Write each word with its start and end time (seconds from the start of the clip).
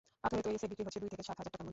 পাথরের 0.23 0.43
তৈরি 0.45 0.57
সেট 0.61 0.69
বিক্রি 0.71 0.85
হচ্ছে 0.87 1.01
দুই 1.03 1.11
থেকে 1.13 1.23
সাত 1.27 1.35
হাজার 1.39 1.45
টাকার 1.53 1.61
মধ্যে। 1.63 1.69